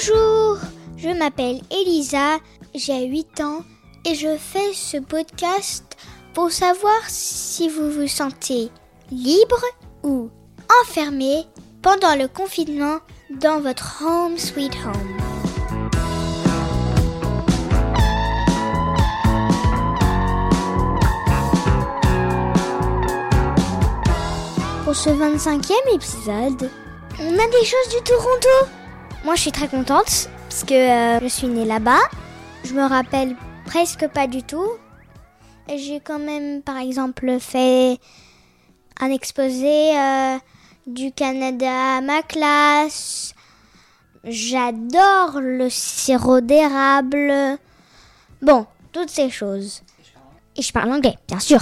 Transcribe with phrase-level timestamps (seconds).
[0.00, 0.56] Bonjour,
[0.96, 2.38] je m'appelle Elisa,
[2.74, 3.64] j'ai 8 ans
[4.06, 5.84] et je fais ce podcast
[6.32, 8.70] pour savoir si vous vous sentez
[9.10, 9.62] libre
[10.02, 10.30] ou
[10.82, 11.44] enfermé
[11.82, 13.00] pendant le confinement
[13.42, 15.16] dans votre home sweet home.
[24.84, 26.70] Pour ce 25e épisode,
[27.20, 28.79] on a des choses du Toronto.
[29.24, 32.00] Moi, je suis très contente parce que euh, je suis née là-bas.
[32.64, 34.70] Je me rappelle presque pas du tout.
[35.68, 37.98] J'ai quand même, par exemple, fait
[38.98, 40.38] un exposé euh,
[40.86, 43.34] du Canada à ma classe.
[44.24, 47.58] J'adore le sirop d'érable.
[48.40, 49.82] Bon, toutes ces choses.
[50.56, 51.60] Et je parle anglais, bien sûr.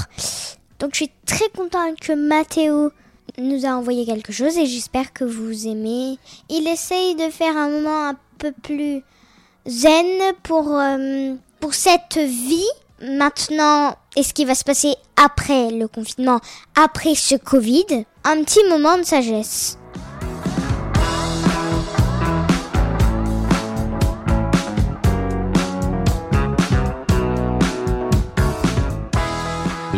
[0.79, 2.93] Donc je suis très contente que Mathéo
[3.37, 6.19] nous a envoyé quelque chose et j'espère que vous aimez.
[6.49, 9.03] Il essaye de faire un moment un peu plus
[9.67, 12.71] zen pour, euh, pour cette vie.
[13.01, 16.41] Maintenant, et ce qui va se passer après le confinement,
[16.75, 19.78] après ce Covid, un petit moment de sagesse.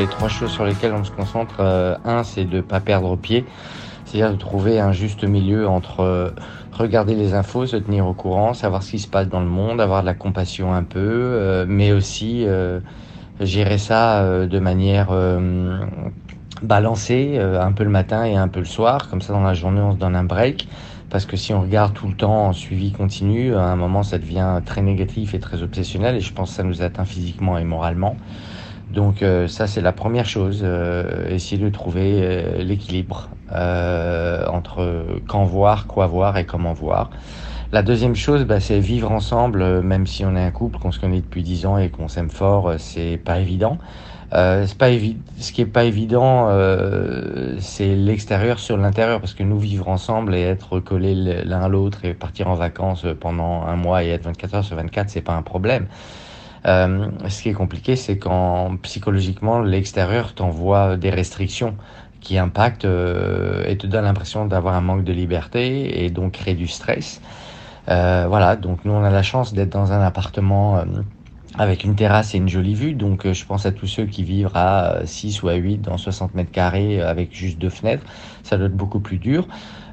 [0.01, 3.17] Les trois choses sur lesquelles on se concentre, euh, un, c'est de ne pas perdre
[3.17, 3.45] pied,
[4.07, 6.31] c'est-à-dire de trouver un juste milieu entre euh,
[6.73, 9.79] regarder les infos, se tenir au courant, savoir ce qui se passe dans le monde,
[9.79, 12.47] avoir de la compassion un peu, euh, mais aussi
[13.41, 15.09] gérer ça de manière
[16.63, 19.81] balancée, un peu le matin et un peu le soir, comme ça dans la journée
[19.81, 20.67] on se donne un break.
[21.11, 24.19] Parce que si on regarde tout le temps en suivi continu, à un moment ça
[24.19, 27.65] devient très négatif et très obsessionnel et je pense que ça nous atteint physiquement et
[27.65, 28.17] moralement.
[28.91, 35.43] Donc euh, ça c'est la première chose, euh, essayer de trouver euh, l'équilibre entre quand
[35.43, 37.11] voir, quoi voir et comment voir.
[37.73, 41.01] La deuxième chose, bah, c'est vivre ensemble, même si on est un couple, qu'on se
[41.01, 43.79] connaît depuis dix ans et qu'on s'aime fort, c'est pas évident.
[44.31, 44.91] c'est pas
[45.39, 46.49] ce qui est pas évident,
[47.59, 52.05] c'est l'extérieur sur l'intérieur, parce que nous vivre ensemble et être collés l'un à l'autre
[52.05, 55.35] et partir en vacances pendant un mois et être 24 heures sur 24, c'est pas
[55.35, 55.89] un problème.
[56.67, 61.77] Euh, ce qui est compliqué, c'est quand psychologiquement l'extérieur t'envoie des restrictions
[62.21, 66.55] qui impactent euh, et te donnent l'impression d'avoir un manque de liberté et donc créer
[66.55, 67.21] du stress.
[67.89, 70.85] Euh, voilà, donc nous on a la chance d'être dans un appartement euh,
[71.59, 74.23] avec une terrasse et une jolie vue, donc euh, je pense à tous ceux qui
[74.23, 78.05] vivent à 6 ou à 8 dans 60 mètres carrés avec juste deux fenêtres,
[78.43, 79.47] ça doit être beaucoup plus dur.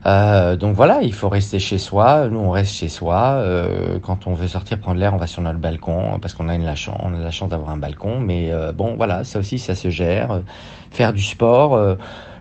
[0.07, 2.27] Euh, donc voilà, il faut rester chez soi.
[2.29, 3.35] Nous, on reste chez soi.
[3.39, 6.55] Euh, quand on veut sortir prendre l'air, on va sur notre balcon parce qu'on a,
[6.55, 8.19] une, la chance, on a la chance d'avoir un balcon.
[8.19, 10.41] Mais euh, bon, voilà, ça aussi, ça se gère.
[10.91, 11.97] Faire du sport.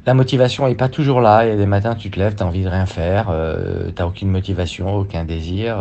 [0.07, 1.45] la motivation est pas toujours là.
[1.45, 3.27] Il y a des matins, tu te lèves, tu as envie de rien faire.
[3.27, 5.77] tu n'as aucune motivation, aucun désir.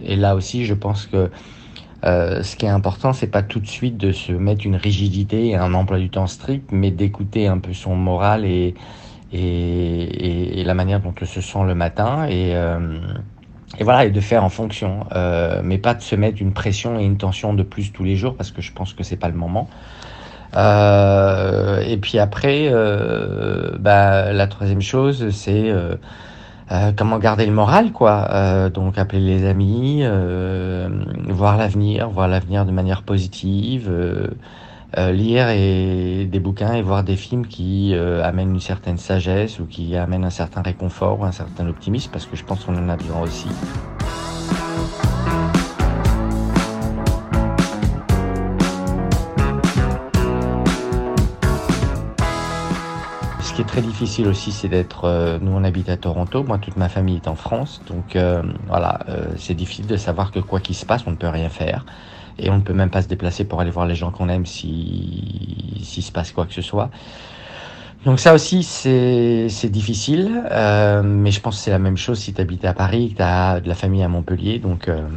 [0.00, 1.30] et là aussi, je pense que
[2.02, 5.56] ce qui est important, c'est pas tout de suite de se mettre une rigidité et
[5.56, 8.74] un emploi du temps strict, mais d'écouter un peu son moral et
[9.32, 12.98] la manière dont on se sent le matin et, euh,
[13.80, 17.04] voilà et de faire en fonction, euh, mais pas de se mettre une pression et
[17.04, 19.36] une tension de plus tous les jours parce que je pense que c'est pas le
[19.36, 19.68] moment.
[20.56, 25.70] Euh, et puis après, euh, bah, la troisième chose, c'est
[26.70, 28.70] euh, euh, comment garder le moral, quoi.
[28.70, 30.04] donc appeler les amis,
[31.28, 33.90] voir l'avenir, voir l'avenir de manière positive.
[34.96, 39.66] Euh, lire des bouquins et voir des films qui euh, amènent une certaine sagesse ou
[39.66, 42.88] qui amènent un certain réconfort ou un certain optimisme, parce que je pense qu'on en
[42.88, 43.48] a besoin aussi.
[53.48, 55.04] Ce qui est très difficile aussi, c'est d'être.
[55.04, 56.44] Euh, nous, on habite à Toronto.
[56.44, 57.80] Moi, toute ma famille est en France.
[57.86, 58.16] Donc,
[58.66, 59.00] voilà,
[59.36, 61.84] c'est difficile de savoir que quoi qu'il se passe, on ne peut rien faire
[62.38, 64.46] et on ne peut même pas se déplacer pour aller voir les gens qu'on aime
[64.46, 66.90] si s'il se passe quoi que ce soit.
[68.04, 72.18] Donc ça aussi c'est c'est difficile, euh, mais je pense que c'est la même chose
[72.18, 75.08] si tu habites à Paris, que tu as de la famille à Montpellier, donc euh,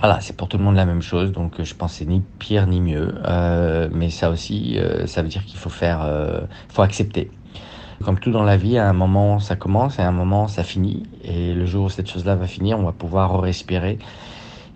[0.00, 2.66] voilà c'est pour tout le monde la même chose, donc je pense c'est ni pire
[2.66, 6.82] ni mieux, euh, mais ça aussi euh, ça veut dire qu'il faut faire, euh, faut
[6.82, 7.30] accepter.
[8.04, 10.64] Comme tout dans la vie, à un moment ça commence et à un moment ça
[10.64, 13.98] finit, et le jour où cette chose-là va finir, on va pouvoir respirer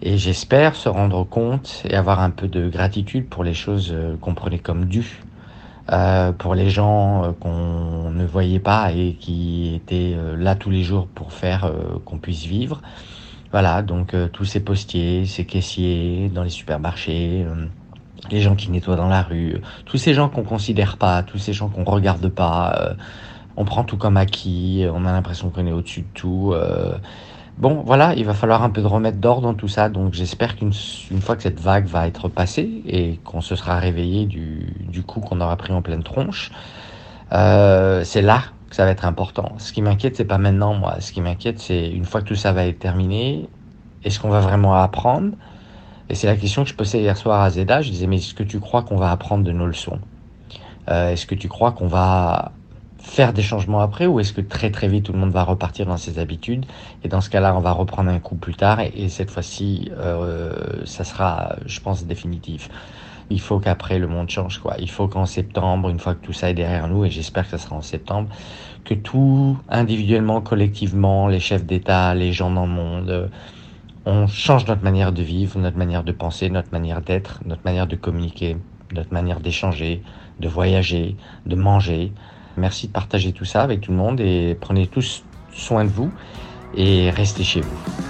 [0.03, 4.17] et j'espère se rendre compte et avoir un peu de gratitude pour les choses euh,
[4.21, 5.23] qu'on prenait comme dues,
[5.93, 10.71] euh, pour les gens euh, qu'on ne voyait pas et qui étaient euh, là tous
[10.71, 11.71] les jours pour faire
[12.05, 12.81] qu'on puisse vivre.
[13.52, 17.44] Voilà, donc tous ces postiers, ces caissiers dans les supermarchés,
[18.31, 21.52] les gens qui nettoient dans la rue, tous ces gens qu'on considère pas, tous ces
[21.52, 22.94] gens qu'on regarde pas,
[23.56, 26.55] on prend tout comme acquis, on a l'impression qu'on est au-dessus de tout.
[27.61, 29.91] Bon, voilà, il va falloir un peu de remettre d'ordre dans tout ça.
[29.91, 34.25] Donc j'espère qu'une fois que cette vague va être passée et qu'on se sera réveillé
[34.25, 36.52] du, du coup qu'on aura pris en pleine tronche,
[37.32, 39.53] euh, c'est là que ça va être important.
[39.59, 40.97] Ce qui m'inquiète, c'est pas maintenant, moi.
[41.01, 43.49] Ce qui m'inquiète, c'est une fois que tout ça va être terminé,
[44.05, 45.33] est-ce qu'on va vraiment apprendre?
[46.09, 47.83] Et c'est la question que je posais hier soir à Zeda.
[47.83, 49.99] Je disais, mais est-ce que tu crois qu'on va apprendre de nos leçons?
[50.89, 52.53] Euh, Est-ce que tu crois qu'on va
[52.99, 55.87] faire des changements après ou est-ce que très très vite tout le monde va repartir
[55.87, 56.67] dans ses habitudes?
[57.03, 60.85] Et dans ce cas-là on va reprendre un coup plus tard et, cette fois-ci euh,
[60.85, 62.69] ça sera je pense définitif
[63.31, 66.32] il faut qu'après le monde change quoi il faut qu'en septembre une fois que tout
[66.32, 68.29] ça est derrière nous et j'espère que ça sera en septembre
[68.85, 73.31] que tout individuellement collectivement les chefs d'État les gens dans le monde
[74.06, 77.87] on change notre manière de vivre notre manière de penser notre manière d'être notre manière
[77.87, 78.56] de communiquer
[78.93, 80.03] notre manière d'échanger
[80.41, 81.17] de voyager
[81.47, 82.12] de manger
[82.56, 86.11] Merci de partager tout ça avec tout le monde et prenez tous soin de vous
[86.75, 88.10] et restez chez vous.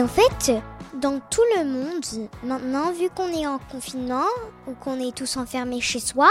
[0.00, 0.52] Mais en fait,
[0.94, 4.24] dans tout le monde, maintenant, vu qu'on est en confinement
[4.66, 6.30] ou qu'on est tous enfermés chez soi,